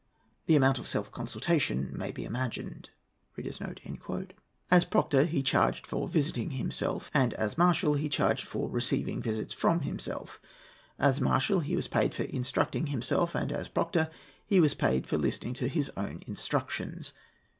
The 0.47 0.55
amount 0.55 0.79
of 0.79 0.87
self 0.87 1.11
consultation 1.11 1.91
may 1.95 2.11
be 2.11 2.25
imagined." 2.25 2.89
As 4.71 4.83
proctor 4.85 5.25
he 5.25 5.43
charged 5.43 5.85
for 5.85 6.07
visiting 6.07 6.49
himself, 6.49 7.11
and 7.13 7.35
as 7.35 7.55
marshal 7.55 7.93
he 7.93 8.09
charged 8.09 8.47
for 8.47 8.67
receiving 8.67 9.21
visits 9.21 9.53
from 9.53 9.81
himself. 9.81 10.41
As 10.97 11.21
marshal 11.21 11.59
he 11.59 11.75
was 11.75 11.87
paid 11.87 12.15
for 12.15 12.23
instructing 12.23 12.87
himself, 12.87 13.35
and 13.35 13.51
as 13.51 13.67
proctor 13.67 14.09
he 14.43 14.59
was 14.59 14.73
paid 14.73 15.05
for 15.05 15.19
listening 15.19 15.53
to 15.53 15.67
his 15.67 15.91
own 15.95 16.23
instructions. 16.25 17.13